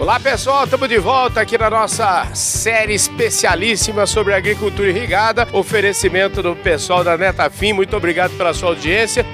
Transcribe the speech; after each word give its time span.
Olá 0.00 0.18
pessoal, 0.18 0.64
estamos 0.64 0.88
de 0.88 0.96
volta 0.96 1.42
aqui 1.42 1.58
na 1.58 1.68
nossa 1.68 2.34
série 2.34 2.94
especialíssima 2.94 4.06
sobre 4.06 4.32
agricultura 4.32 4.88
irrigada. 4.88 5.46
Oferecimento 5.52 6.42
do 6.42 6.56
pessoal 6.56 7.04
da 7.04 7.18
Netafim. 7.18 7.74
Muito 7.74 7.94
obrigado 7.94 8.34
pela 8.34 8.54
sua 8.54 8.70
audiência. 8.70 9.26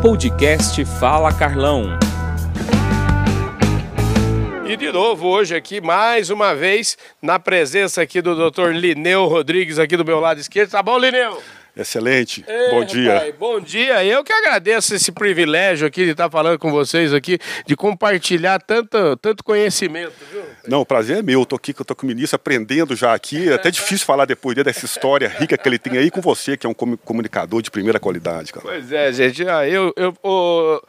Podcast 0.00 0.82
Fala 0.98 1.30
Carlão. 1.30 1.98
E 4.66 4.78
de 4.78 4.90
novo 4.90 5.28
hoje 5.28 5.54
aqui, 5.54 5.78
mais 5.82 6.30
uma 6.30 6.54
vez, 6.54 6.96
na 7.20 7.38
presença 7.38 8.00
aqui 8.00 8.22
do 8.22 8.50
Dr. 8.50 8.70
Lineu 8.70 9.26
Rodrigues, 9.26 9.78
aqui 9.78 9.94
do 9.94 10.06
meu 10.06 10.20
lado 10.20 10.40
esquerdo. 10.40 10.70
Tá 10.70 10.82
bom, 10.82 10.96
Lineu? 10.96 11.38
Excelente. 11.78 12.44
Ei, 12.48 12.70
bom 12.70 12.84
dia. 12.84 13.14
Rapaz, 13.14 13.34
bom 13.36 13.60
dia. 13.60 14.04
Eu 14.04 14.24
que 14.24 14.32
agradeço 14.32 14.96
esse 14.96 15.12
privilégio 15.12 15.86
aqui 15.86 16.04
de 16.04 16.10
estar 16.10 16.28
falando 16.28 16.58
com 16.58 16.72
vocês 16.72 17.14
aqui, 17.14 17.38
de 17.64 17.76
compartilhar 17.76 18.58
tanto, 18.60 19.16
tanto 19.18 19.44
conhecimento, 19.44 20.12
viu? 20.32 20.42
Não, 20.66 20.80
o 20.80 20.86
prazer 20.86 21.18
é 21.18 21.22
meu. 21.22 21.40
Eu 21.40 21.46
tô 21.46 21.54
aqui, 21.54 21.72
eu 21.78 21.84
tô 21.84 21.94
com 21.94 22.04
o 22.04 22.08
ministro 22.08 22.34
aprendendo 22.34 22.96
já 22.96 23.14
aqui. 23.14 23.48
É 23.48 23.54
até 23.54 23.70
difícil 23.70 24.04
falar 24.04 24.24
depois 24.24 24.56
dessa 24.56 24.84
história 24.84 25.28
rica 25.28 25.56
que 25.56 25.68
ele 25.68 25.78
tem 25.78 25.96
aí 25.96 26.10
com 26.10 26.20
você, 26.20 26.56
que 26.56 26.66
é 26.66 26.68
um 26.68 26.74
comunicador 26.74 27.62
de 27.62 27.70
primeira 27.70 28.00
qualidade, 28.00 28.52
cara. 28.52 28.66
Pois 28.66 28.90
é, 28.90 29.12
gente. 29.12 29.48
Ah, 29.48 29.68
eu, 29.68 29.92
eu, 29.96 30.16
eu, 30.24 30.82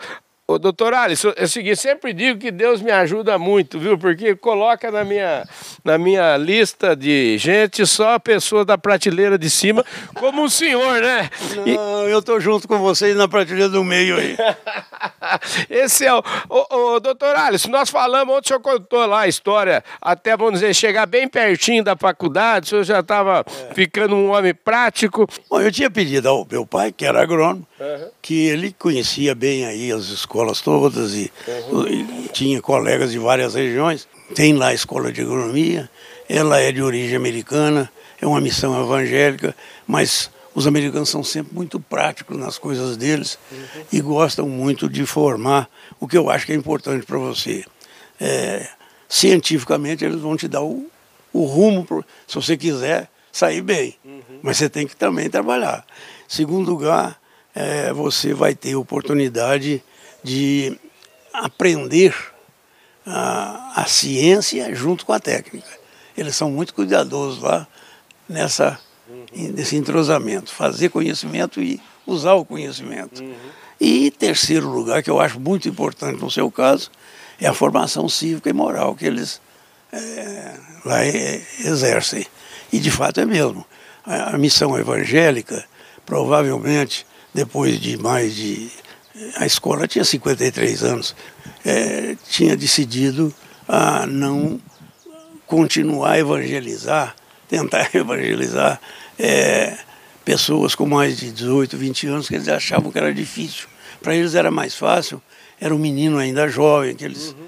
Ô, 0.50 0.58
doutor 0.58 0.96
Alisson, 0.96 1.32
é 1.36 1.44
o 1.44 1.48
seguinte, 1.48 1.76
sempre 1.76 2.12
digo 2.12 2.40
que 2.40 2.50
Deus 2.50 2.82
me 2.82 2.90
ajuda 2.90 3.38
muito, 3.38 3.78
viu? 3.78 4.00
Porque 4.00 4.36
coloca 4.36 4.90
na 4.90 5.04
minha, 5.04 5.48
na 5.86 5.96
minha 5.96 6.36
lista 6.38 6.96
de 6.96 7.38
gente 7.38 7.86
só 7.86 8.18
pessoas 8.18 8.66
da 8.66 8.76
prateleira 8.76 9.38
de 9.38 9.48
cima, 9.48 9.86
como 10.16 10.44
o 10.44 10.50
senhor, 10.50 11.02
né? 11.04 11.30
Não, 11.56 12.10
e... 12.10 12.12
eu 12.12 12.20
tô 12.24 12.40
junto 12.40 12.68
com 12.68 12.80
vocês 12.80 13.16
na 13.16 13.28
prateleira 13.28 13.70
do 13.70 13.84
meio 13.84 14.18
aí. 14.18 14.36
Esse 15.70 16.06
é 16.06 16.14
o... 16.14 16.24
Ô, 16.50 16.76
ô, 16.76 17.00
doutor 17.00 17.36
Alisson, 17.36 17.70
nós 17.70 17.90
falamos, 17.90 18.36
ontem 18.36 18.46
o 18.46 18.48
senhor 18.48 18.62
contou 18.62 19.06
lá 19.06 19.22
a 19.22 19.28
história, 19.28 19.84
até, 20.02 20.36
vamos 20.36 20.60
dizer, 20.60 20.74
chegar 20.74 21.06
bem 21.06 21.28
pertinho 21.28 21.84
da 21.84 21.96
faculdade, 21.96 22.66
o 22.66 22.70
senhor 22.70 22.84
já 22.84 23.00
estava 23.00 23.46
é. 23.46 23.74
ficando 23.74 24.16
um 24.16 24.32
homem 24.32 24.54
prático. 24.54 25.28
Bom, 25.50 25.62
eu 25.62 25.72
tinha 25.72 25.90
pedido 25.90 26.28
ao 26.28 26.48
meu 26.50 26.66
pai, 26.66 26.92
que 26.92 27.06
era 27.06 27.22
agrônomo, 27.22 27.68
uhum. 27.80 28.10
que 28.22 28.48
ele 28.48 28.74
conhecia 28.78 29.36
bem 29.36 29.66
aí 29.66 29.92
as 29.92 30.06
escolas 30.06 30.40
escolas 30.50 30.62
todas 30.62 31.14
e, 31.14 31.32
uhum. 31.72 31.88
e, 31.88 32.30
tinha 32.32 32.62
colegas 32.62 33.12
de 33.12 33.20
várias 33.20 33.56
regiões. 33.56 34.08
Tem 34.36 34.54
lá 34.54 34.68
a 34.68 34.74
escola 34.74 35.12
de 35.12 35.22
agronomia, 35.22 35.90
ela 36.28 36.60
é 36.60 36.72
de 36.72 36.82
origem 36.82 37.16
americana, 37.16 37.92
é 38.22 38.28
uma 38.28 38.40
missão 38.40 38.80
evangélica, 38.82 39.56
mas 39.88 40.30
os 40.60 40.68
americanos 40.68 41.08
são 41.08 41.24
sempre 41.24 41.56
muito 41.56 41.80
práticos 41.80 42.38
nas 42.38 42.58
coisas 42.58 42.98
deles 42.98 43.40
uhum. 43.50 43.86
e 43.94 44.02
gostam 44.02 44.50
muito 44.50 44.90
de 44.90 45.06
formar 45.06 45.70
o 46.02 46.06
que 46.06 46.18
eu 46.18 46.30
acho 46.30 46.46
que 46.46 46.52
é 46.52 46.56
importante 46.56 47.06
para 47.06 47.18
você. 47.18 47.64
É, 48.20 48.68
cientificamente, 49.08 50.04
eles 50.04 50.20
vão 50.20 50.36
te 50.36 50.50
dar 50.50 50.62
o, 50.62 50.86
o 51.32 51.46
rumo, 51.46 51.86
pro, 51.86 52.06
se 52.28 52.36
você 52.36 52.58
quiser 52.58 53.10
sair 53.32 53.62
bem, 53.62 53.96
uhum. 54.04 54.22
mas 54.42 54.58
você 54.58 54.70
tem 54.70 54.86
que 54.86 54.98
também 54.98 55.30
trabalhar. 55.30 55.86
Segundo 56.28 56.70
lugar, 56.70 57.18
é, 57.56 57.94
você 57.94 58.34
vai 58.34 58.54
ter 58.54 58.76
oportunidade 58.76 59.82
de 60.22 60.78
aprender 61.32 62.14
a, 63.06 63.82
a 63.82 63.86
ciência 63.86 64.76
junto 64.76 65.06
com 65.06 65.14
a 65.14 65.22
técnica. 65.22 65.70
Eles 66.18 66.36
são 66.36 66.52
muito 66.52 66.74
cuidadosos 66.74 67.42
lá 67.42 67.66
nessa, 68.28 68.78
nesse 69.34 69.76
entrosamento, 69.76 70.52
fazer 70.52 70.90
conhecimento 70.90 71.62
e 71.62 71.82
usar 72.06 72.34
o 72.34 72.46
conhecimento. 72.46 73.24
Uhum. 73.24 73.36
E 73.80 74.12
terceiro 74.12 74.68
lugar, 74.68 75.02
que 75.02 75.10
eu 75.10 75.20
acho 75.20 75.40
muito 75.40 75.68
importante 75.70 76.22
no 76.22 76.30
seu 76.30 76.52
caso, 76.52 76.92
é 77.40 77.48
a 77.48 77.54
formação 77.54 78.10
cívica 78.10 78.50
e 78.50 78.54
moral 78.54 78.96
que 78.96 79.06
eles 79.06 79.42
é, 79.92 80.54
lá 80.86 81.04
é, 81.04 81.42
exercem. 81.60 82.26
E 82.72 82.80
de 82.80 82.92
fato 82.92 83.20
é 83.20 83.26
mesmo. 83.26 83.66
A, 84.06 84.36
a 84.36 84.38
missão 84.38 84.78
evangélica, 84.78 85.66
provavelmente, 86.06 87.06
depois 87.34 87.80
de 87.80 87.98
mais 87.98 88.36
de 88.36 88.70
a 89.36 89.46
escola 89.46 89.88
tinha 89.88 90.06
53 90.06 90.84
anos, 90.84 91.16
é, 91.66 92.16
tinha 92.30 92.56
decidido 92.56 93.34
a 93.68 94.06
não 94.06 94.60
continuar 95.46 96.12
a 96.12 96.20
evangelizar, 96.20 97.16
tentar 97.50 97.90
evangelizar 97.94 98.80
é, 99.18 99.78
pessoas 100.24 100.76
com 100.76 100.86
mais 100.86 101.18
de 101.18 101.32
18, 101.32 101.76
20 101.76 102.08
anos, 102.08 102.28
que 102.30 102.36
eles 102.36 102.48
achavam 102.48 102.92
que 102.92 102.98
era 102.98 103.14
difícil. 103.14 103.68
Para 104.02 104.16
eles 104.16 104.36
era 104.36 104.50
mais 104.50 104.76
fácil, 104.76 105.22
era 105.60 105.76
um 105.76 105.80
menino 105.80 106.18
ainda 106.18 106.48
jovem, 106.48 106.96
que 106.96 107.04
eles 107.04 107.30
uhum. 107.34 107.48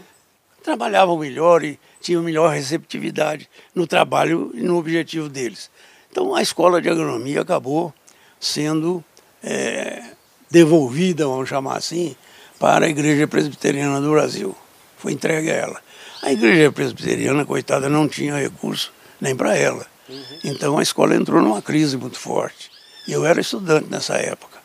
trabalhavam 0.64 1.18
melhor 1.18 1.64
e 1.64 1.80
tinham 2.02 2.24
melhor 2.24 2.54
receptividade 2.54 3.48
no 3.74 3.88
trabalho 3.88 4.52
e 4.54 4.62
no 4.62 4.78
objetivo 4.78 5.30
deles. 5.30 5.70
Então 6.12 6.36
a 6.36 6.42
escola 6.42 6.82
de 6.82 6.90
agronomia 6.90 7.42
acabou 7.42 7.94
sendo 8.40 9.02
é, 9.42 10.04
devolvida, 10.50 11.26
vamos 11.26 11.48
chamar 11.48 11.78
assim, 11.78 12.16
para 12.60 12.86
a 12.86 12.90
Igreja 12.90 13.28
Presbiteriana 13.28 14.02
do 14.02 14.12
Brasil. 14.12 14.56
Foi 14.98 15.14
entregue 15.14 15.50
a 15.52 15.56
ela. 15.56 15.82
A 16.22 16.32
Igreja 16.32 16.72
Presbiteriana, 16.72 17.46
coitada, 17.46 17.88
não 17.88 18.08
tinha 18.08 18.36
recurso 18.36 18.92
nem 19.20 19.36
para 19.36 19.56
ela. 19.56 19.91
Uhum. 20.12 20.40
Então 20.44 20.78
a 20.78 20.84
escola 20.84 21.16
entrou 21.16 21.42
numa 21.42 21.62
crise 21.62 21.98
muito 21.98 22.20
forte. 22.20 22.70
Eu 23.08 23.26
era 23.26 23.42
estudante 23.42 23.90
nessa 23.90 24.16
época. 24.16 24.60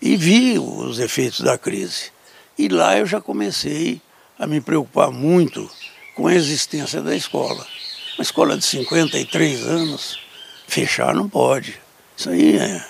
E 0.00 0.16
vi 0.16 0.58
os 0.58 0.98
efeitos 0.98 1.40
da 1.40 1.56
crise. 1.56 2.10
E 2.58 2.68
lá 2.68 2.98
eu 2.98 3.06
já 3.06 3.20
comecei 3.20 4.00
a 4.38 4.46
me 4.46 4.60
preocupar 4.60 5.10
muito 5.10 5.70
com 6.14 6.26
a 6.26 6.34
existência 6.34 7.00
da 7.00 7.14
escola. 7.14 7.66
Uma 8.16 8.22
escola 8.22 8.58
de 8.58 8.64
53 8.64 9.66
anos, 9.66 10.18
fechar 10.66 11.14
não 11.14 11.28
pode. 11.28 11.80
Isso 12.16 12.30
aí 12.30 12.58
é 12.58 12.84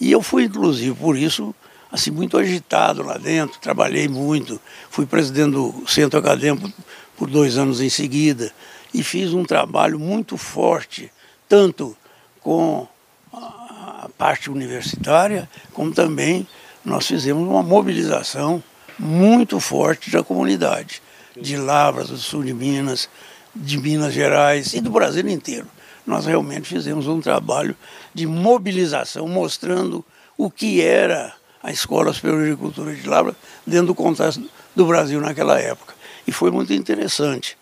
e 0.00 0.10
eu 0.10 0.22
fui, 0.22 0.44
inclusive, 0.44 0.96
por 0.96 1.16
isso, 1.16 1.54
assim, 1.92 2.10
muito 2.10 2.38
agitado 2.38 3.02
lá 3.02 3.18
dentro, 3.18 3.60
trabalhei 3.60 4.08
muito, 4.08 4.58
fui 4.88 5.04
presidente 5.04 5.52
do 5.52 5.84
centro 5.86 6.18
acadêmico 6.18 6.72
por 7.16 7.28
dois 7.28 7.58
anos 7.58 7.82
em 7.82 7.90
seguida 7.90 8.50
e 8.92 9.02
fiz 9.02 9.32
um 9.32 9.44
trabalho 9.44 9.98
muito 9.98 10.36
forte, 10.36 11.12
tanto 11.48 11.96
com 12.40 12.86
a 13.32 14.08
parte 14.16 14.50
universitária, 14.50 15.48
como 15.72 15.92
também 15.92 16.46
nós 16.84 17.06
fizemos 17.06 17.48
uma 17.48 17.62
mobilização 17.62 18.62
muito 18.98 19.60
forte 19.60 20.10
da 20.10 20.22
comunidade, 20.22 21.02
de 21.36 21.56
Lavras, 21.56 22.08
do 22.08 22.16
sul 22.16 22.42
de 22.42 22.52
Minas, 22.52 23.08
de 23.54 23.78
Minas 23.78 24.12
Gerais 24.12 24.74
e 24.74 24.80
do 24.80 24.90
Brasil 24.90 25.28
inteiro 25.28 25.66
nós 26.10 26.26
realmente 26.26 26.68
fizemos 26.68 27.06
um 27.06 27.20
trabalho 27.20 27.76
de 28.12 28.26
mobilização, 28.26 29.28
mostrando 29.28 30.04
o 30.36 30.50
que 30.50 30.82
era 30.82 31.32
a 31.62 31.70
Escola 31.70 32.12
Superior 32.12 32.40
de 32.40 32.52
Agricultura 32.52 32.94
de 32.94 33.08
Lavra 33.08 33.36
dentro 33.66 33.88
do 33.88 33.94
contexto 33.94 34.42
do 34.74 34.86
Brasil 34.86 35.20
naquela 35.20 35.58
época. 35.58 35.94
E 36.26 36.32
foi 36.32 36.50
muito 36.50 36.72
interessante, 36.72 37.56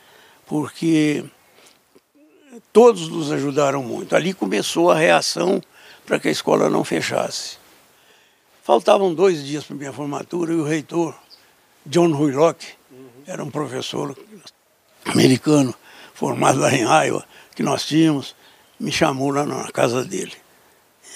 porque 0.49 1.25
todos 2.73 3.09
nos 3.09 3.31
ajudaram 3.31 3.83
muito. 3.83 4.17
Ali 4.17 4.33
começou 4.33 4.91
a 4.91 4.99
reação 4.99 5.63
para 6.05 6.19
que 6.19 6.29
a 6.29 6.33
escola 6.33 6.71
não 6.71 6.83
fechasse. 6.83 7.59
Faltavam 8.65 9.15
dois 9.15 9.45
dias 9.45 9.65
para 9.65 9.77
minha 9.77 9.93
formatura 9.93 10.53
e 10.53 10.57
o 10.57 10.65
reitor, 10.65 11.15
John 11.87 12.09
Huylock, 12.09 12.67
era 13.27 13.45
um 13.45 13.51
professor 13.51 14.17
americano 15.05 15.75
formado 16.15 16.59
lá 16.59 16.75
em 16.75 16.83
Iowa, 16.83 17.25
que 17.55 17.63
nós 17.63 17.87
tínhamos, 17.87 18.35
me 18.81 18.91
chamou 18.91 19.31
lá 19.31 19.45
na 19.45 19.71
casa 19.71 20.05
dele. 20.05 20.35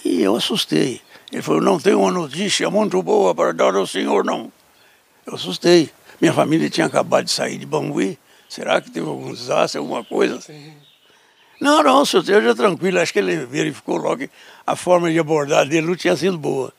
E 0.04 0.22
eu 0.22 0.36
assustei. 0.36 1.00
Ele 1.32 1.42
falou, 1.42 1.60
não 1.60 1.80
tenho 1.80 2.00
uma 2.00 2.10
notícia 2.10 2.68
muito 2.70 3.02
boa 3.02 3.34
para 3.34 3.52
dar 3.52 3.74
ao 3.74 3.86
senhor, 3.86 4.24
não. 4.24 4.52
Eu 5.26 5.34
assustei. 5.34 5.90
Minha 6.20 6.32
família 6.32 6.68
tinha 6.68 6.86
acabado 6.86 7.24
de 7.24 7.32
sair 7.32 7.56
de 7.56 7.64
Bambuí. 7.64 8.18
Será 8.52 8.82
que 8.82 8.90
teve 8.90 9.08
algum 9.08 9.32
desastre, 9.32 9.78
alguma 9.78 10.04
coisa? 10.04 10.38
Sim. 10.42 10.74
Não, 11.58 11.82
não, 11.82 12.04
senhor 12.04 12.20
esteja 12.20 12.54
tranquilo. 12.54 13.00
Acho 13.00 13.10
que 13.10 13.18
ele 13.18 13.46
verificou 13.46 13.96
logo 13.96 14.18
que 14.18 14.30
a 14.66 14.76
forma 14.76 15.10
de 15.10 15.18
abordar 15.18 15.66
dele 15.66 15.86
não 15.86 15.96
tinha 15.96 16.14
sido 16.14 16.36
boa. 16.36 16.70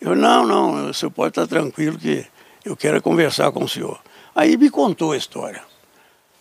Eu, 0.00 0.14
não, 0.14 0.46
não, 0.46 0.90
o 0.90 0.94
senhor 0.94 1.10
pode 1.10 1.30
estar 1.30 1.48
tranquilo 1.48 1.98
que 1.98 2.24
eu 2.64 2.76
quero 2.76 3.02
conversar 3.02 3.50
com 3.50 3.64
o 3.64 3.68
senhor. 3.68 4.00
Aí 4.32 4.56
me 4.56 4.70
contou 4.70 5.10
a 5.10 5.16
história. 5.16 5.60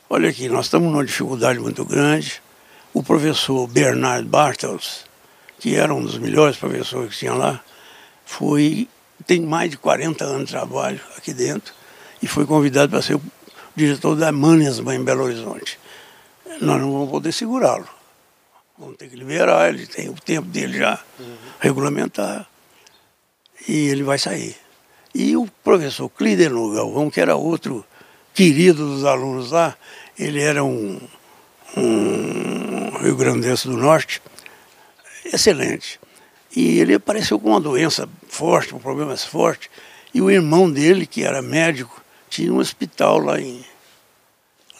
Olha 0.08 0.30
aqui, 0.30 0.48
nós 0.48 0.68
estamos 0.68 0.92
numa 0.92 1.04
dificuldade 1.04 1.58
muito 1.58 1.84
grande. 1.84 2.40
O 2.94 3.02
professor 3.02 3.66
Bernard 3.66 4.28
Bartels, 4.28 5.06
que 5.60 5.76
era 5.76 5.92
um 5.92 6.04
dos 6.04 6.20
melhores 6.20 6.56
professores 6.56 7.14
que 7.14 7.18
tinha 7.18 7.34
lá, 7.34 7.64
foi 8.24 8.88
tem 9.26 9.42
mais 9.42 9.72
de 9.72 9.78
40 9.78 10.24
anos 10.24 10.46
de 10.46 10.52
trabalho 10.52 11.02
aqui 11.18 11.34
dentro 11.34 11.74
e 12.22 12.28
foi 12.28 12.46
convidado 12.46 12.92
para 12.92 13.02
ser 13.02 13.16
o 13.16 13.22
diretor 13.78 14.16
da 14.16 14.32
Mannesman 14.32 15.00
em 15.00 15.04
Belo 15.04 15.24
Horizonte. 15.26 15.80
Nós 16.60 16.82
não 16.82 16.92
vamos 16.92 17.12
poder 17.12 17.32
segurá-lo. 17.32 17.88
Vamos 18.76 18.98
ter 18.98 19.08
que 19.08 19.16
liberar, 19.16 19.70
ele 19.70 19.86
tem 19.86 20.10
o 20.10 20.14
tempo 20.14 20.48
dele 20.48 20.80
já 20.80 21.00
uhum. 21.20 21.36
regulamentar 21.60 22.48
e 23.68 23.88
ele 23.88 24.02
vai 24.02 24.18
sair. 24.18 24.56
E 25.14 25.38
o 25.38 25.48
professor 25.64 26.10
Clidenor 26.10 26.76
Galvão, 26.76 27.10
que 27.10 27.22
era 27.22 27.36
outro 27.36 27.86
querido 28.34 28.88
dos 28.88 29.06
alunos 29.06 29.52
lá. 29.52 29.76
Ele 30.18 30.42
era 30.42 30.64
um, 30.64 31.00
um 31.76 32.98
Rio 33.00 33.16
Grandense 33.16 33.68
do 33.68 33.78
Norte, 33.78 34.22
excelente. 35.26 36.00
E 36.56 36.80
ele 36.80 36.96
apareceu 36.96 37.40
com 37.40 37.50
uma 37.50 37.62
doença 37.62 38.10
forte, 38.28 38.74
um 38.74 38.80
problema 38.80 39.16
forte. 39.18 39.70
E 40.14 40.22
o 40.22 40.32
irmão 40.32 40.70
dele, 40.70 41.06
que 41.06 41.24
era 41.24 41.42
médico, 41.42 42.04
tinha 42.30 42.54
um 42.54 42.58
hospital 42.58 43.20
lá 43.20 43.40
em, 43.40 43.64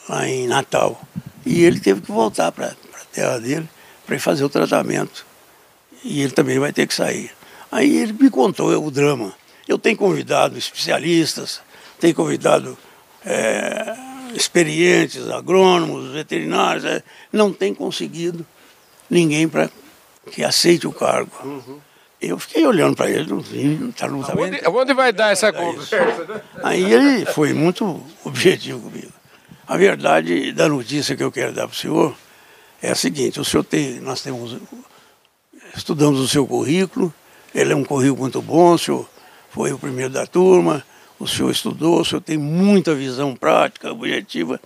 lá 0.08 0.28
em 0.28 0.46
Natal. 0.46 1.00
E 1.44 1.64
ele 1.64 1.80
teve 1.80 2.00
que 2.00 2.12
voltar 2.12 2.52
para 2.52 2.66
a 2.68 3.04
terra 3.12 3.38
dele 3.38 3.68
para 4.06 4.18
fazer 4.18 4.44
o 4.44 4.48
tratamento. 4.48 5.26
E 6.04 6.22
ele 6.22 6.32
também 6.32 6.58
vai 6.58 6.72
ter 6.72 6.86
que 6.86 6.94
sair. 6.94 7.30
Aí 7.70 7.96
ele 7.96 8.12
me 8.12 8.30
contou 8.30 8.70
o 8.84 8.90
drama. 8.90 9.34
Eu 9.66 9.78
tenho 9.78 9.96
convidado 9.96 10.56
especialistas, 10.56 11.60
tenho 12.00 12.14
convidado 12.14 12.76
é, 13.24 13.94
experientes, 14.34 15.28
agrônomos, 15.28 16.12
veterinários, 16.12 16.84
é, 16.84 17.02
não 17.32 17.52
tem 17.52 17.74
conseguido 17.74 18.46
ninguém 19.10 19.48
para 19.48 19.70
que 20.30 20.42
aceite 20.44 20.86
o 20.86 20.92
cargo. 20.92 21.32
Uhum. 21.44 21.78
Eu 22.20 22.38
fiquei 22.38 22.66
olhando 22.66 22.96
para 22.96 23.10
ele, 23.10 23.30
não 23.30 23.38
vi, 23.38 23.64
não 23.64 23.90
está 23.90 24.08
não 24.08 24.22
tá 24.22 24.34
onde, 24.36 24.60
onde 24.66 24.94
vai 24.94 25.12
dar 25.12 25.30
essa 25.30 25.52
conversa? 25.52 25.96
Né? 26.26 26.40
Aí 26.64 26.92
ele 26.92 27.24
foi 27.26 27.52
muito 27.52 28.02
objetivo 28.24 28.80
comigo. 28.80 29.12
A 29.66 29.76
verdade 29.76 30.50
da 30.52 30.68
notícia 30.68 31.14
que 31.14 31.22
eu 31.22 31.30
quero 31.30 31.52
dar 31.52 31.68
para 31.68 31.74
o 31.74 31.76
senhor 31.76 32.16
é 32.82 32.90
a 32.90 32.94
seguinte: 32.94 33.38
o 33.38 33.44
senhor 33.44 33.62
tem, 33.62 34.00
nós 34.00 34.20
temos, 34.20 34.56
estudamos 35.76 36.18
o 36.18 36.26
seu 36.26 36.44
currículo, 36.44 37.14
ele 37.54 37.72
é 37.72 37.76
um 37.76 37.84
currículo 37.84 38.22
muito 38.22 38.42
bom, 38.42 38.72
o 38.72 38.78
senhor 38.78 39.08
foi 39.50 39.72
o 39.72 39.78
primeiro 39.78 40.12
da 40.12 40.26
turma, 40.26 40.84
o 41.20 41.26
senhor 41.26 41.50
estudou, 41.50 42.00
o 42.00 42.04
senhor 42.04 42.20
tem 42.20 42.36
muita 42.36 42.94
visão 42.94 43.36
prática, 43.36 43.92
objetiva, 43.92 44.60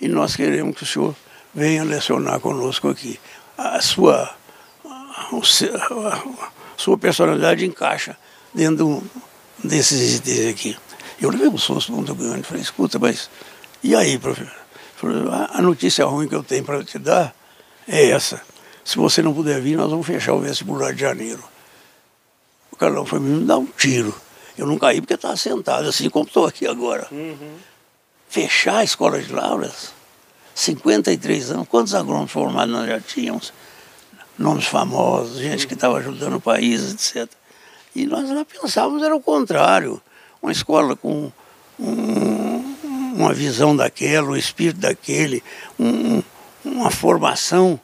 e 0.00 0.08
nós 0.08 0.34
queremos 0.34 0.76
que 0.76 0.82
o 0.82 0.86
senhor 0.86 1.14
venha 1.54 1.84
lecionar 1.84 2.40
conosco 2.40 2.88
aqui. 2.88 3.20
A 3.56 3.80
sua, 3.80 4.34
a, 4.84 5.28
a 5.28 6.55
sua 6.76 6.98
personalidade 6.98 7.64
encaixa 7.64 8.16
dentro 8.52 9.02
desses 9.62 10.16
itens 10.16 10.50
aqui. 10.50 10.76
Eu 11.20 11.30
levei 11.30 11.48
um 11.48 11.58
susto 11.58 11.92
muito 11.92 12.14
grande, 12.14 12.42
falei, 12.42 12.62
escuta, 12.62 12.98
mas 12.98 13.30
e 13.82 13.94
aí, 13.94 14.18
professor? 14.18 14.52
A 15.52 15.62
notícia 15.62 16.04
ruim 16.04 16.28
que 16.28 16.34
eu 16.34 16.42
tenho 16.42 16.64
para 16.64 16.82
te 16.82 16.98
dar 16.98 17.34
é 17.86 18.10
essa. 18.10 18.40
Se 18.84 18.96
você 18.96 19.22
não 19.22 19.34
puder 19.34 19.60
vir, 19.60 19.76
nós 19.76 19.90
vamos 19.90 20.06
fechar 20.06 20.34
o 20.34 20.40
vestibular 20.40 20.92
de 20.92 21.00
janeiro. 21.00 21.42
O 22.70 22.76
Carlão 22.76 23.04
foi 23.04 23.20
me 23.20 23.44
dar 23.44 23.58
um 23.58 23.66
tiro. 23.66 24.14
Eu 24.56 24.66
não 24.66 24.78
caí 24.78 25.00
porque 25.00 25.14
estava 25.14 25.36
sentado, 25.36 25.88
assim 25.88 26.08
como 26.08 26.26
estou 26.26 26.46
aqui 26.46 26.66
agora. 26.66 27.06
Uhum. 27.10 27.56
Fechar 28.28 28.78
a 28.78 28.84
escola 28.84 29.20
de 29.20 29.32
Lauras, 29.32 29.92
53 30.54 31.50
anos, 31.50 31.68
quantos 31.68 31.94
agrônomos 31.94 32.32
formados 32.32 32.74
nós 32.74 32.86
já 32.88 33.00
tínhamos? 33.00 33.52
Nomes 34.38 34.66
famosos, 34.66 35.38
gente 35.38 35.66
que 35.66 35.74
estava 35.74 35.98
ajudando 35.98 36.36
o 36.36 36.40
país, 36.40 36.92
etc. 36.92 37.30
E 37.94 38.04
nós 38.06 38.28
lá 38.28 38.44
pensávamos 38.44 39.02
era 39.02 39.16
o 39.16 39.20
contrário. 39.20 40.00
Uma 40.42 40.52
escola 40.52 40.94
com 40.94 41.32
um, 41.80 42.76
uma 43.14 43.32
visão 43.32 43.74
daquela, 43.74 44.28
um 44.28 44.36
espírito 44.36 44.80
daquele, 44.80 45.42
um, 45.78 46.22
uma 46.64 46.90
formação 46.90 47.80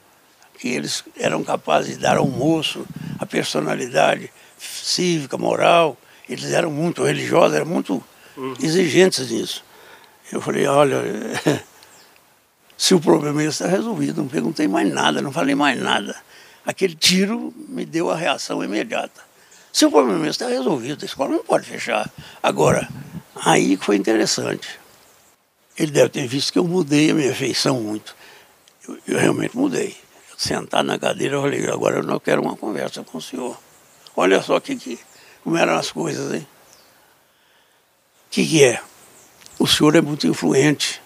que 0.59 0.69
eles 0.69 1.03
eram 1.17 1.43
capazes 1.43 1.97
de 1.97 2.03
dar 2.03 2.19
ao 2.19 2.27
moço, 2.27 2.87
a 3.19 3.27
personalidade 3.27 4.31
cívica, 4.59 5.37
moral. 5.37 5.97
Eles 6.29 6.53
eram 6.53 6.71
muito 6.71 7.03
religiosos, 7.03 7.57
eram 7.57 7.67
muito 7.67 8.03
exigentes 8.61 9.31
nisso. 9.31 9.65
Eu 10.31 10.41
falei, 10.41 10.67
olha, 10.67 11.03
se 12.77 12.95
o 12.95 13.01
problema 13.01 13.43
está 13.43 13.67
resolvido, 13.67 14.23
não 14.23 14.29
perguntei 14.29 14.69
mais 14.69 14.93
nada, 14.93 15.21
não 15.21 15.33
falei 15.33 15.55
mais 15.55 15.81
nada. 15.81 16.15
Aquele 16.65 16.95
tiro 16.95 17.53
me 17.69 17.85
deu 17.85 18.11
a 18.11 18.17
reação 18.17 18.63
imediata. 18.63 19.21
Se 19.73 19.85
o 19.87 19.91
problema 19.91 20.29
está 20.29 20.49
resolvido, 20.49 21.03
a 21.03 21.07
escola 21.07 21.31
não 21.31 21.45
pode 21.45 21.67
fechar. 21.67 22.11
Agora, 22.43 22.89
aí 23.35 23.77
foi 23.77 23.97
interessante. 23.97 24.79
Ele 25.77 25.91
deve 25.91 26.11
ter 26.11 26.27
visto 26.27 26.53
que 26.53 26.59
eu 26.59 26.65
mudei 26.65 27.11
a 27.11 27.15
minha 27.15 27.35
feição 27.35 27.81
muito. 27.81 28.15
Eu, 28.87 28.99
eu 29.09 29.19
realmente 29.19 29.57
mudei. 29.57 29.97
Sentado 30.37 30.87
na 30.87 30.99
cadeira, 30.99 31.37
eu 31.37 31.43
falei, 31.43 31.67
agora 31.69 31.99
eu 31.99 32.03
não 32.03 32.21
quero 32.21 32.43
uma 32.43 32.57
conversa 32.57 33.03
com 33.03 33.19
o 33.19 33.23
senhor. 33.23 33.59
Olha 34.15 34.43
só 34.43 34.61
que, 34.61 34.77
que, 34.77 34.99
como 35.43 35.57
eram 35.57 35.77
as 35.77 35.91
coisas, 35.91 36.35
hein? 36.35 36.47
O 38.27 38.31
que, 38.31 38.47
que 38.47 38.65
é? 38.65 38.83
O 39.59 39.67
senhor 39.67 39.97
é 39.97 40.01
muito 40.01 40.27
influente 40.27 41.01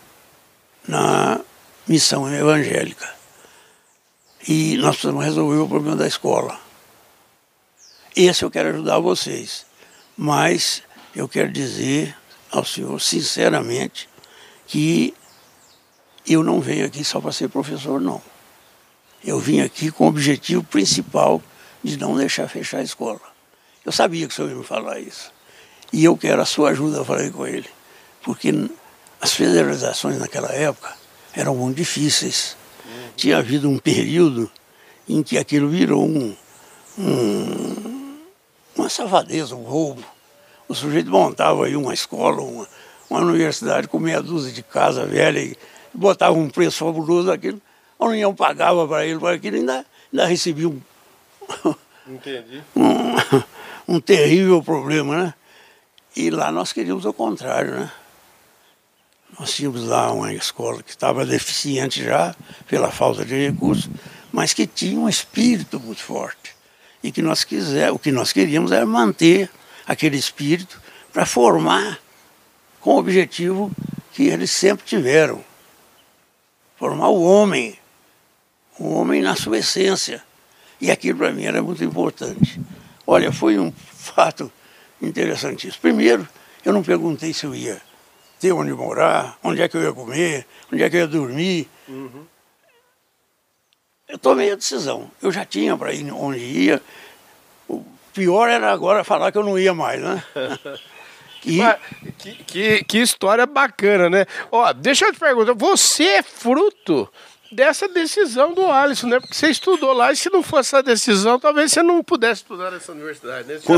na 0.86 1.40
missão 1.86 2.32
evangélica. 2.32 3.15
E 4.48 4.76
nós 4.76 4.96
precisamos 4.96 5.24
resolver 5.24 5.58
o 5.58 5.68
problema 5.68 5.96
da 5.96 6.06
escola. 6.06 6.58
Esse 8.14 8.44
eu 8.44 8.50
quero 8.50 8.68
ajudar 8.70 8.98
vocês. 8.98 9.66
Mas 10.16 10.82
eu 11.14 11.28
quero 11.28 11.50
dizer 11.50 12.16
ao 12.50 12.64
senhor, 12.64 13.00
sinceramente, 13.00 14.08
que 14.66 15.14
eu 16.26 16.42
não 16.42 16.60
venho 16.60 16.86
aqui 16.86 17.04
só 17.04 17.20
para 17.20 17.32
ser 17.32 17.48
professor, 17.48 18.00
não. 18.00 18.22
Eu 19.24 19.38
vim 19.38 19.60
aqui 19.60 19.90
com 19.90 20.04
o 20.04 20.08
objetivo 20.08 20.62
principal 20.62 21.42
de 21.82 21.96
não 21.96 22.16
deixar 22.16 22.48
fechar 22.48 22.78
a 22.78 22.82
escola. 22.82 23.20
Eu 23.84 23.92
sabia 23.92 24.26
que 24.26 24.32
o 24.32 24.36
senhor 24.36 24.50
ia 24.50 24.56
me 24.56 24.64
falar 24.64 25.00
isso. 25.00 25.32
E 25.92 26.04
eu 26.04 26.16
quero 26.16 26.42
a 26.42 26.44
sua 26.44 26.70
ajuda, 26.70 26.98
eu 26.98 27.04
falei 27.04 27.30
com 27.30 27.46
ele. 27.46 27.68
Porque 28.22 28.52
as 29.20 29.32
federalizações 29.32 30.18
naquela 30.18 30.52
época 30.52 30.94
eram 31.32 31.54
muito 31.54 31.76
difíceis. 31.76 32.56
Tinha 33.16 33.38
havido 33.38 33.68
um 33.68 33.78
período 33.78 34.50
em 35.08 35.22
que 35.22 35.38
aquilo 35.38 35.68
virou 35.68 36.04
um, 36.04 36.34
um, 36.98 38.18
uma 38.76 38.88
safadeza, 38.88 39.54
um 39.54 39.62
roubo. 39.62 40.02
O 40.68 40.74
sujeito 40.74 41.10
montava 41.10 41.66
aí 41.66 41.76
uma 41.76 41.94
escola, 41.94 42.42
uma, 42.42 42.68
uma 43.08 43.20
universidade 43.20 43.88
com 43.88 43.98
meia 43.98 44.20
dúzia 44.20 44.52
de 44.52 44.62
casa 44.62 45.06
velha 45.06 45.38
e 45.38 45.56
botava 45.94 46.36
um 46.36 46.50
preço 46.50 46.84
fabuloso 46.84 47.28
daquilo. 47.28 47.60
A 47.98 48.06
União 48.06 48.34
pagava 48.34 48.86
para 48.86 49.06
ele 49.06 49.18
para 49.18 49.36
aquilo 49.36 49.56
e 49.56 49.60
ainda, 49.60 49.86
ainda 50.12 50.26
recebia 50.26 50.68
um, 50.68 50.80
um, 52.08 52.16
um 53.96 54.00
terrível 54.00 54.62
problema, 54.62 55.16
né? 55.16 55.34
E 56.14 56.30
lá 56.30 56.50
nós 56.50 56.72
queríamos 56.72 57.04
o 57.04 57.12
contrário, 57.12 57.72
né? 57.72 57.92
Nós 59.38 59.52
tínhamos 59.52 59.84
lá 59.84 60.10
uma 60.12 60.32
escola 60.32 60.82
que 60.82 60.90
estava 60.90 61.26
deficiente 61.26 62.02
já 62.02 62.34
pela 62.66 62.90
falta 62.90 63.24
de 63.24 63.48
recursos, 63.48 63.90
mas 64.32 64.54
que 64.54 64.66
tinha 64.66 64.98
um 64.98 65.08
espírito 65.08 65.78
muito 65.78 66.02
forte. 66.02 66.54
E 67.02 67.12
que 67.12 67.20
nós 67.20 67.44
quiser, 67.44 67.92
o 67.92 67.98
que 67.98 68.10
nós 68.10 68.32
queríamos 68.32 68.72
era 68.72 68.86
manter 68.86 69.50
aquele 69.86 70.16
espírito 70.16 70.80
para 71.12 71.26
formar 71.26 72.00
com 72.80 72.94
o 72.94 72.98
objetivo 72.98 73.70
que 74.12 74.24
eles 74.24 74.50
sempre 74.50 74.86
tiveram. 74.86 75.44
Formar 76.78 77.08
o 77.08 77.22
homem, 77.22 77.78
o 78.78 78.94
homem 78.94 79.20
na 79.20 79.36
sua 79.36 79.58
essência. 79.58 80.24
E 80.80 80.90
aquilo 80.90 81.18
para 81.18 81.32
mim 81.32 81.44
era 81.44 81.62
muito 81.62 81.84
importante. 81.84 82.60
Olha, 83.06 83.30
foi 83.30 83.58
um 83.58 83.70
fato 83.72 84.50
interessantíssimo. 85.00 85.80
Primeiro, 85.82 86.26
eu 86.64 86.72
não 86.72 86.82
perguntei 86.82 87.32
se 87.32 87.44
eu 87.44 87.54
ia 87.54 87.80
ter 88.40 88.52
onde 88.52 88.72
morar, 88.72 89.38
onde 89.42 89.62
é 89.62 89.68
que 89.68 89.76
eu 89.76 89.82
ia 89.82 89.92
comer, 89.92 90.46
onde 90.72 90.82
é 90.82 90.90
que 90.90 90.96
eu 90.96 91.00
ia 91.00 91.06
dormir. 91.06 91.68
Uhum. 91.88 92.26
Eu 94.08 94.18
tomei 94.18 94.52
a 94.52 94.54
decisão. 94.54 95.10
Eu 95.20 95.32
já 95.32 95.44
tinha 95.44 95.76
para 95.76 95.92
ir 95.92 96.10
onde 96.12 96.38
ia. 96.38 96.80
O 97.68 97.84
pior 98.14 98.48
era 98.48 98.72
agora 98.72 99.02
falar 99.02 99.32
que 99.32 99.38
eu 99.38 99.44
não 99.44 99.58
ia 99.58 99.74
mais, 99.74 100.00
né? 100.00 100.22
E... 101.44 101.60
Que, 102.18 102.34
que, 102.44 102.84
que, 102.84 102.98
história 102.98 103.46
bacana, 103.46 104.10
né? 104.10 104.26
Ó, 104.50 104.72
deixa 104.72 105.04
eu 105.04 105.12
te 105.12 105.20
perguntar, 105.20 105.54
você 105.54 106.02
é 106.02 106.22
fruto 106.22 107.08
dessa 107.52 107.88
decisão 107.88 108.52
do 108.52 108.66
Alisson, 108.66 109.06
né? 109.06 109.20
Porque 109.20 109.34
você 109.34 109.48
estudou 109.48 109.92
lá 109.92 110.12
e 110.12 110.16
se 110.16 110.28
não 110.28 110.42
fosse 110.42 110.70
essa 110.70 110.82
decisão, 110.82 111.38
talvez 111.38 111.72
você 111.72 111.82
não 111.82 112.02
pudesse 112.02 112.42
estudar 112.42 112.72
nessa 112.72 112.90
universidade, 112.90 113.46
né? 113.46 113.60
Com, 113.64 113.76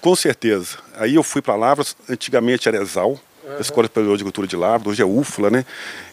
com, 0.00 0.16
certeza. 0.16 0.78
Aí 0.96 1.16
eu 1.16 1.24
fui 1.24 1.42
para 1.42 1.56
Lavras, 1.56 1.96
antigamente 2.08 2.68
era 2.68 2.80
Exal, 2.80 3.18
uhum. 3.44 3.60
Escola 3.60 3.86
Superior 3.86 4.16
de 4.16 4.22
Agricultura 4.22 4.46
de 4.46 4.56
Lavras, 4.56 4.92
hoje 4.92 5.02
é 5.02 5.04
UFLA, 5.04 5.50
né? 5.50 5.64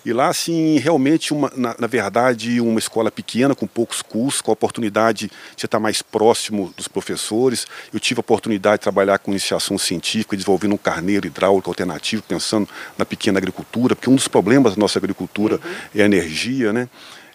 E 0.05 0.13
lá, 0.13 0.27
assim, 0.27 0.77
realmente, 0.79 1.33
uma, 1.33 1.51
na, 1.55 1.75
na, 1.77 1.87
verdade, 1.87 2.59
uma 2.59 2.79
escola 2.79 3.11
pequena, 3.11 3.55
com 3.55 3.67
poucos 3.67 4.01
cursos, 4.01 4.41
com 4.41 4.51
a 4.51 4.53
oportunidade 4.53 5.31
de 5.55 5.65
estar 5.65 5.79
mais 5.79 6.01
próximo 6.01 6.73
dos 6.75 6.87
professores. 6.87 7.67
Eu 7.93 7.99
tive 7.99 8.19
a 8.19 8.21
oportunidade 8.21 8.77
de 8.77 8.83
trabalhar 8.83 9.19
com 9.19 9.31
iniciação 9.31 9.77
científica, 9.77 10.35
desenvolvendo 10.35 10.73
um 10.73 10.77
carneiro 10.77 11.27
hidráulico 11.27 11.69
alternativo, 11.69 12.23
pensando 12.23 12.67
na 12.97 13.05
pequena 13.05 13.37
agricultura, 13.37 13.95
porque 13.95 14.09
um 14.09 14.15
dos 14.15 14.27
problemas 14.27 14.75
da 14.75 14.79
nossa 14.79 14.99
agricultura 14.99 15.55
uhum. 15.55 15.71
é 15.95 16.01
a 16.03 16.05
energia, 16.05 16.73
né? 16.73 16.89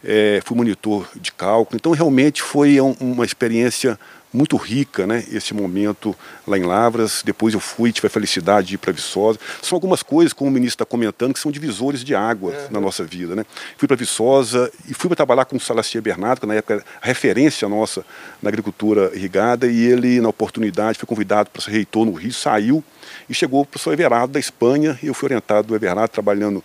É, 0.04 0.40
fui 0.44 0.56
monitor 0.56 1.08
de 1.16 1.32
cálculo, 1.32 1.76
então 1.76 1.90
realmente 1.90 2.40
foi 2.40 2.80
um, 2.80 2.94
uma 3.00 3.24
experiência 3.24 3.98
muito 4.36 4.56
rica, 4.56 5.06
né? 5.06 5.24
Esse 5.32 5.54
momento 5.54 6.14
lá 6.46 6.58
em 6.58 6.62
Lavras. 6.62 7.22
Depois 7.24 7.54
eu 7.54 7.60
fui, 7.60 7.90
tive 7.92 8.06
a 8.06 8.10
felicidade 8.10 8.68
de 8.68 8.74
ir 8.74 8.78
para 8.78 8.92
Viçosa. 8.92 9.38
São 9.62 9.76
algumas 9.76 10.02
coisas, 10.02 10.32
como 10.32 10.50
o 10.50 10.52
ministro 10.52 10.74
está 10.74 10.84
comentando, 10.84 11.32
que 11.32 11.40
são 11.40 11.50
divisores 11.50 12.04
de 12.04 12.14
água 12.14 12.52
uhum. 12.52 12.68
na 12.70 12.80
nossa 12.80 13.02
vida, 13.02 13.34
né? 13.34 13.44
Fui 13.76 13.88
para 13.88 13.96
Viçosa 13.96 14.70
e 14.88 14.94
fui 14.94 15.08
para 15.08 15.16
trabalhar 15.16 15.46
com 15.46 15.56
o 15.56 15.60
Salacier 15.60 16.02
Bernardo, 16.02 16.40
que 16.40 16.46
na 16.46 16.54
época 16.54 16.74
era 16.74 16.84
referência 17.00 17.68
nossa 17.68 18.04
na 18.42 18.48
agricultura 18.48 19.10
irrigada, 19.14 19.66
e 19.66 19.86
ele, 19.86 20.20
na 20.20 20.28
oportunidade, 20.28 20.98
foi 20.98 21.06
convidado 21.06 21.50
para 21.50 21.62
ser 21.62 21.70
reitor 21.70 22.04
no 22.04 22.12
Rio, 22.12 22.32
saiu 22.32 22.84
e 23.28 23.34
chegou 23.34 23.62
o 23.62 23.66
professor 23.66 23.92
Everardo 23.92 24.32
da 24.32 24.40
Espanha, 24.40 24.98
e 25.02 25.06
eu 25.06 25.14
fui 25.14 25.26
orientado 25.26 25.68
do 25.68 25.74
Everardo, 25.74 26.08
trabalhando 26.08 26.62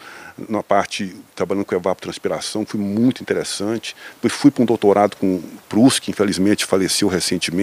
na 0.49 0.63
parte, 0.63 1.15
trabalhando 1.35 1.65
com 1.65 1.75
evapotranspiração, 1.75 2.65
foi 2.65 2.79
muito 2.79 3.21
interessante. 3.21 3.95
Depois 4.15 4.33
fui 4.33 4.49
para 4.49 4.63
um 4.63 4.65
doutorado 4.65 5.15
com 5.17 5.41
Proust, 5.69 6.01
que 6.01 6.11
infelizmente 6.11 6.65
faleceu 6.65 7.07
recentemente, 7.07 7.60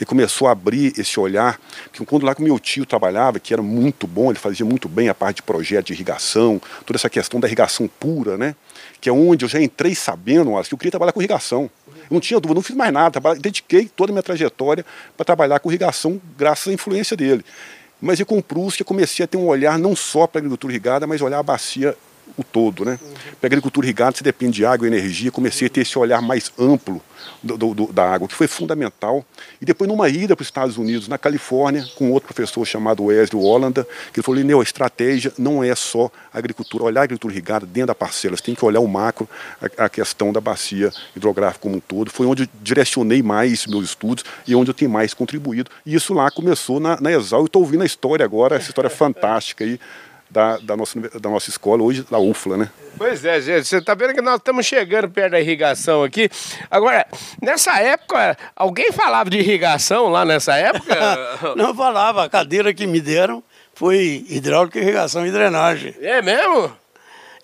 e 0.00 0.04
começou 0.04 0.48
a 0.48 0.52
abrir 0.52 0.92
esse 0.98 1.18
olhar, 1.18 1.60
que 1.92 2.04
quando 2.04 2.24
lá 2.24 2.34
com 2.34 2.42
meu 2.42 2.58
tio 2.58 2.84
trabalhava, 2.84 3.38
que 3.38 3.52
era 3.52 3.62
muito 3.62 4.06
bom, 4.06 4.30
ele 4.30 4.38
fazia 4.38 4.64
muito 4.66 4.88
bem 4.88 5.08
a 5.08 5.14
parte 5.14 5.36
de 5.36 5.42
projeto 5.42 5.86
de 5.86 5.92
irrigação, 5.92 6.60
toda 6.84 6.96
essa 6.96 7.10
questão 7.10 7.38
da 7.38 7.46
irrigação 7.46 7.88
pura, 7.88 8.36
né? 8.36 8.54
Que 9.00 9.08
é 9.08 9.12
onde 9.12 9.44
eu 9.44 9.48
já 9.48 9.60
entrei 9.60 9.94
sabendo, 9.94 10.50
que 10.62 10.74
eu 10.74 10.78
queria 10.78 10.90
trabalhar 10.90 11.12
com 11.12 11.20
irrigação. 11.20 11.70
Eu 11.86 12.14
não 12.14 12.20
tinha 12.20 12.38
dúvida, 12.38 12.54
não 12.54 12.62
fiz 12.62 12.76
mais 12.76 12.92
nada, 12.92 13.20
dediquei 13.34 13.88
toda 13.88 14.10
a 14.10 14.14
minha 14.14 14.22
trajetória 14.22 14.84
para 15.16 15.24
trabalhar 15.24 15.58
com 15.60 15.70
irrigação, 15.70 16.20
graças 16.36 16.68
à 16.68 16.72
influência 16.72 17.16
dele. 17.16 17.44
Mas 18.00 18.20
e 18.20 18.24
com 18.24 18.38
o 18.38 18.42
Proust 18.42 18.80
eu 18.80 18.86
comecei 18.86 19.24
a 19.24 19.26
ter 19.26 19.36
um 19.36 19.46
olhar 19.46 19.78
não 19.78 19.96
só 19.96 20.26
para 20.26 20.38
a 20.38 20.40
agricultura 20.40 20.72
irrigada, 20.72 21.06
mas 21.06 21.20
olhar 21.20 21.38
a 21.38 21.42
bacia 21.42 21.96
o 22.36 22.44
todo, 22.44 22.84
né? 22.84 22.98
Uhum. 23.02 23.14
Para 23.40 23.46
a 23.46 23.46
agricultura 23.46 23.86
irrigada 23.86 24.16
você 24.16 24.24
depende 24.24 24.56
de 24.56 24.66
água 24.66 24.86
e 24.86 24.90
energia, 24.90 25.30
comecei 25.30 25.66
a 25.66 25.70
ter 25.70 25.82
esse 25.82 25.98
olhar 25.98 26.20
mais 26.20 26.52
amplo 26.58 27.02
do, 27.42 27.74
do, 27.74 27.92
da 27.92 28.10
água, 28.10 28.28
que 28.28 28.34
foi 28.34 28.46
fundamental. 28.46 29.24
E 29.60 29.64
depois 29.64 29.88
numa 29.88 30.08
ida 30.08 30.34
para 30.34 30.42
os 30.42 30.48
Estados 30.48 30.76
Unidos, 30.76 31.08
na 31.08 31.18
Califórnia, 31.18 31.84
com 31.96 32.10
outro 32.10 32.32
professor 32.32 32.64
chamado 32.64 33.04
Wesley 33.04 33.42
Hollanda, 33.42 33.84
que 34.12 34.20
ele 34.20 34.24
falou, 34.24 34.40
Lineu, 34.40 34.60
a 34.60 34.62
estratégia 34.62 35.32
não 35.38 35.62
é 35.62 35.74
só 35.74 36.10
agricultura, 36.32 36.84
olhar 36.84 37.02
a 37.02 37.04
agricultura 37.04 37.32
irrigada 37.32 37.66
dentro 37.66 37.88
da 37.88 37.94
parcela, 37.94 38.36
você 38.36 38.42
tem 38.42 38.54
que 38.54 38.64
olhar 38.64 38.80
o 38.80 38.88
macro, 38.88 39.28
a, 39.78 39.84
a 39.84 39.88
questão 39.88 40.32
da 40.32 40.40
bacia 40.40 40.92
hidrográfica 41.14 41.62
como 41.62 41.76
um 41.76 41.80
todo. 41.80 42.10
Foi 42.10 42.26
onde 42.26 42.44
eu 42.44 42.48
direcionei 42.62 43.22
mais 43.22 43.66
meus 43.66 43.86
estudos 43.86 44.24
e 44.46 44.54
onde 44.54 44.70
eu 44.70 44.74
tenho 44.74 44.90
mais 44.90 45.14
contribuído. 45.14 45.70
E 45.84 45.94
isso 45.94 46.12
lá 46.14 46.30
começou 46.30 46.80
na, 46.80 47.00
na 47.00 47.12
Exal, 47.12 47.42
e 47.42 47.46
estou 47.46 47.62
ouvindo 47.62 47.82
a 47.82 47.86
história 47.86 48.24
agora, 48.24 48.56
essa 48.56 48.68
história 48.68 48.90
fantástica 48.90 49.64
aí, 49.64 49.78
da, 50.30 50.58
da, 50.58 50.76
nossa, 50.76 51.00
da 51.00 51.30
nossa 51.30 51.50
escola, 51.50 51.82
hoje 51.82 52.02
da 52.10 52.18
UFLA, 52.18 52.56
né? 52.56 52.70
Pois 52.98 53.24
é, 53.24 53.40
gente, 53.40 53.66
você 53.66 53.78
está 53.78 53.94
vendo 53.94 54.14
que 54.14 54.20
nós 54.20 54.36
estamos 54.36 54.66
chegando 54.66 55.08
perto 55.10 55.32
da 55.32 55.40
irrigação 55.40 56.02
aqui. 56.02 56.28
Agora, 56.70 57.06
nessa 57.40 57.78
época, 57.80 58.36
alguém 58.54 58.90
falava 58.92 59.30
de 59.30 59.38
irrigação 59.38 60.08
lá 60.08 60.24
nessa 60.24 60.56
época? 60.56 60.94
Não 61.56 61.74
falava, 61.74 62.24
a 62.24 62.28
cadeira 62.28 62.72
que 62.74 62.86
me 62.86 63.00
deram 63.00 63.42
foi 63.74 64.24
hidráulica, 64.28 64.78
irrigação 64.78 65.26
e 65.26 65.30
drenagem. 65.30 65.94
É 66.00 66.22
mesmo? 66.22 66.72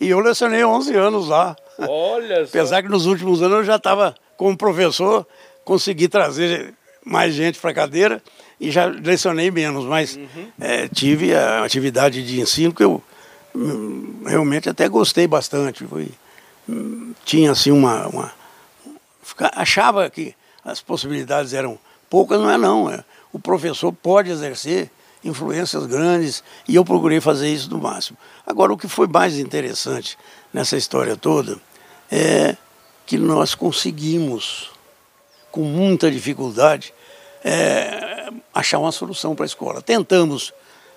E 0.01 0.09
eu 0.09 0.19
lecionei 0.21 0.65
11 0.65 0.97
anos 0.97 1.29
lá. 1.29 1.55
Olha 1.79 2.47
só. 2.47 2.59
Apesar 2.59 2.83
que 2.83 2.89
nos 2.89 3.07
últimos 3.07 3.43
anos 3.43 3.59
eu 3.59 3.65
já 3.65 3.77
estava 3.77 4.15
como 4.37 4.57
professor, 4.57 5.27
consegui 5.65 6.09
trazer 6.09 6.75
mais 7.05 7.35
gente 7.35 7.59
para 7.59 7.71
a 7.71 7.75
cadeira 7.75 8.23
e 8.63 8.71
já 8.71 8.87
lecionei 8.87 9.51
menos, 9.51 9.85
mas 9.87 10.15
uhum. 10.15 10.47
é, 10.61 10.87
tive 10.87 11.35
a 11.35 11.65
atividade 11.65 12.25
de 12.25 12.41
ensino 12.41 12.73
que 12.73 12.85
eu 12.85 13.03
hum, 13.53 14.23
realmente 14.25 14.69
até 14.69 14.89
gostei 14.89 15.27
bastante. 15.27 15.85
Foi, 15.85 16.09
hum, 16.69 17.13
tinha 17.25 17.51
assim 17.51 17.73
uma, 17.73 18.07
uma, 18.07 18.33
achava 19.57 20.09
que 20.09 20.33
as 20.65 20.81
possibilidades 20.81 21.53
eram 21.53 21.77
poucas, 22.09 22.39
não 22.39 22.49
é 22.49 22.57
não. 22.57 22.89
É, 22.89 23.05
o 23.33 23.39
professor 23.41 23.93
pode 23.93 24.31
exercer 24.31 24.89
influências 25.25 25.85
grandes 25.87 26.45
e 26.69 26.77
eu 26.77 26.85
procurei 26.85 27.21
fazer 27.21 27.49
isso 27.49 27.69
no 27.69 27.79
máximo. 27.79 28.17
Agora, 28.47 28.73
o 28.73 28.79
que 28.79 28.87
foi 28.87 29.09
mais 29.09 29.41
interessante 29.41 30.17
nessa 30.53 30.77
história 30.77 31.17
toda 31.17 31.59
é 32.09 32.57
que 33.07 33.19
nós 33.19 33.57
conseguimos, 33.57 34.71
com 35.51 35.63
muita 35.63 36.09
dificuldade, 36.09 36.95
é, 37.43 38.12
achar 38.55 38.79
uma 38.79 38.93
solução 38.93 39.35
para 39.35 39.45
a 39.45 39.47
escola. 39.47 39.83
Tentamos 39.83 40.53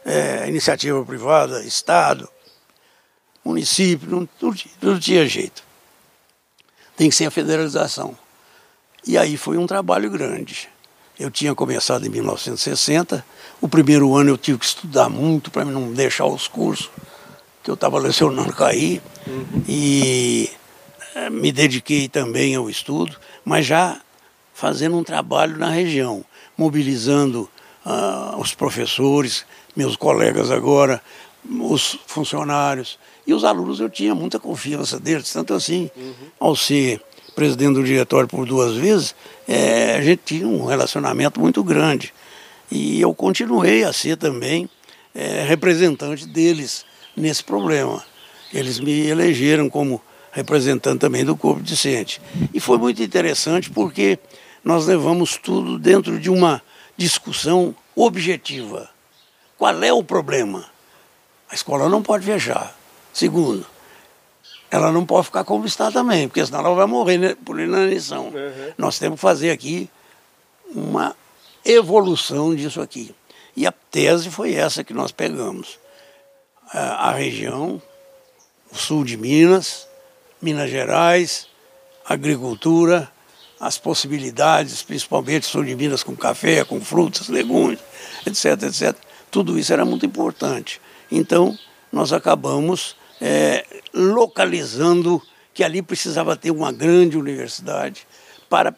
é, 0.06 0.48
iniciativa 0.48 1.04
privada, 1.06 1.64
Estado, 1.64 2.30
município, 3.44 4.10
não, 4.10 4.30
não, 4.42 4.56
não 4.82 5.00
tinha 5.00 5.26
jeito. 5.28 5.64
Tem 6.96 7.10
que 7.10 7.16
ser 7.16 7.26
a 7.26 7.32
federalização. 7.32 8.18
E 9.06 9.18
aí 9.18 9.38
foi 9.38 9.58
um 9.58 9.68
trabalho 9.68 10.10
grande. 10.10 10.70
Eu 11.20 11.30
tinha 11.32 11.54
começado 11.54 12.06
em 12.06 12.10
1960. 12.10 13.26
O 13.62 13.68
primeiro 13.68 14.16
ano 14.16 14.32
eu 14.32 14.38
tive 14.38 14.60
que 14.60 14.66
estudar 14.66 15.10
muito 15.10 15.52
para 15.52 15.64
não 15.64 15.94
deixar 15.94 16.26
os 16.26 16.48
cursos 16.48 16.90
que 17.64 17.70
eu 17.70 17.76
estava 17.76 18.00
lecionando 18.00 18.52
cair. 18.54 19.02
Uhum. 19.28 19.64
E 19.68 20.50
é, 21.16 21.30
me 21.30 21.52
dediquei 21.52 22.08
também 22.08 22.56
ao 22.56 22.70
estudo, 22.70 23.16
mas 23.44 23.66
já 23.66 24.00
fazendo 24.56 24.98
um 24.98 25.04
trabalho 25.04 25.58
na 25.58 25.70
região 25.70 26.26
mobilizando 26.58 27.50
uh, 27.86 28.40
os 28.40 28.54
professores, 28.54 29.46
meus 29.76 29.96
colegas 29.98 30.50
agora, 30.50 31.02
os 31.60 32.00
funcionários. 32.08 32.98
E 33.28 33.34
os 33.34 33.44
alunos 33.44 33.80
eu 33.80 33.90
tinha 33.90 34.16
muita 34.16 34.40
confiança 34.40 35.00
deles, 35.00 35.32
tanto 35.32 35.54
assim, 35.54 35.92
uhum. 35.96 36.14
ao 36.40 36.56
ser 36.56 37.02
presidente 37.36 37.74
do 37.74 37.84
diretório 37.84 38.30
por 38.30 38.46
duas 38.46 38.76
vezes, 38.76 39.14
é, 39.46 39.96
a 39.96 40.02
gente 40.02 40.22
tinha 40.24 40.48
um 40.48 40.66
relacionamento 40.66 41.40
muito 41.40 41.62
grande. 41.62 42.14
E 42.72 43.02
eu 43.02 43.14
continuei 43.14 43.84
a 43.84 43.92
ser 43.92 44.16
também 44.16 44.70
é, 45.14 45.44
representante 45.44 46.26
deles 46.26 46.86
nesse 47.16 47.44
problema. 47.44 48.02
Eles 48.54 48.80
me 48.80 49.08
elegeram 49.08 49.70
como 49.70 50.02
representante 50.32 51.00
também 51.00 51.26
do 51.26 51.36
corpo 51.36 51.62
discente. 51.62 52.22
E 52.54 52.60
foi 52.60 52.78
muito 52.78 53.04
interessante 53.04 53.70
porque 53.70 54.18
nós 54.66 54.88
levamos 54.88 55.38
tudo 55.38 55.78
dentro 55.78 56.20
de 56.20 56.28
uma 56.28 56.60
discussão 56.98 57.76
objetiva. 57.96 58.90
Qual 59.60 59.84
é 59.84 59.94
o 59.94 60.04
problema? 60.04 60.66
A 61.48 61.54
escola 61.54 61.88
não 61.88 62.02
pode 62.02 62.26
fechar. 62.26 62.76
Segundo, 63.14 63.66
ela 64.72 64.92
não 64.92 65.06
pode 65.06 65.28
ficar 65.28 65.44
como 65.44 65.68
está 65.68 65.92
também, 65.92 66.28
porque 66.28 66.44
senão 66.44 66.62
ela 66.62 66.74
vai 66.74 66.88
morrer 66.88 67.36
por 67.46 67.60
inanição. 67.60 68.30
Uhum. 68.30 68.74
Nós 68.76 68.98
temos 68.98 69.18
que 69.18 69.22
fazer 69.22 69.52
aqui 69.52 69.88
uma 70.74 71.16
evolução 71.64 72.56
disso 72.56 72.82
aqui. 72.82 73.14
E 73.56 73.68
a 73.68 73.72
tese 73.72 74.32
foi 74.32 74.56
essa 74.56 74.84
que 74.84 74.94
nós 74.94 75.12
pegamos. 75.12 75.80
A, 76.74 77.10
a 77.10 77.12
região, 77.12 77.80
o 78.72 78.76
sul 78.76 79.06
de 79.06 79.16
Minas, 79.16 79.88
Minas 80.42 80.72
Gerais, 80.72 81.48
agricultura, 82.04 83.10
as 83.60 83.78
possibilidades, 83.78 84.82
principalmente 84.82 85.46
sul 85.46 85.64
de 85.64 85.76
Minas 85.76 86.04
com 86.04 86.16
café, 86.16 86.64
com 86.64 86.80
frutas, 86.82 87.30
legumes, 87.30 87.80
etc, 88.26 88.64
etc. 88.64 88.96
Tudo 89.32 89.58
isso 89.58 89.72
era 89.74 89.86
muito 89.86 90.06
importante. 90.06 90.82
Então, 91.12 91.58
nós 91.92 92.12
acabamos 92.12 92.96
é, 93.22 93.66
localizando 93.94 95.22
que 95.54 95.64
ali 95.64 95.82
precisava 95.82 96.36
ter 96.36 96.52
uma 96.52 96.72
grande 96.72 97.18
universidade 97.18 98.06
para 98.50 98.76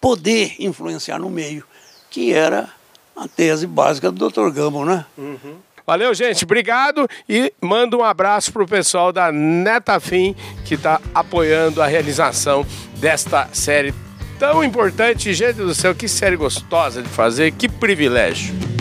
poder 0.00 0.54
influenciar 0.58 1.18
no 1.18 1.30
meio, 1.30 1.64
que 2.10 2.32
era 2.32 2.70
a 3.16 3.26
tese 3.26 3.66
básica 3.66 4.12
do 4.12 4.28
Dr. 4.28 4.50
Gamble, 4.50 4.84
né? 4.84 5.04
Uhum. 5.16 5.56
Valeu, 5.88 6.12
gente. 6.12 6.44
Obrigado 6.44 7.08
e 7.26 7.50
manda 7.62 7.96
um 7.96 8.04
abraço 8.04 8.52
para 8.52 8.62
o 8.62 8.68
pessoal 8.68 9.10
da 9.10 9.32
Netafim 9.32 10.36
que 10.66 10.74
está 10.74 11.00
apoiando 11.14 11.80
a 11.80 11.86
realização 11.86 12.66
desta 12.96 13.48
série 13.54 13.94
tão 14.38 14.62
importante. 14.62 15.32
Gente 15.32 15.56
do 15.56 15.74
céu, 15.74 15.94
que 15.94 16.06
série 16.06 16.36
gostosa 16.36 17.02
de 17.02 17.08
fazer, 17.08 17.52
que 17.52 17.70
privilégio. 17.70 18.77